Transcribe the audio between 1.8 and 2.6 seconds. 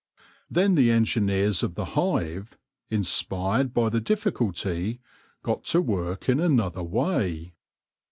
hive,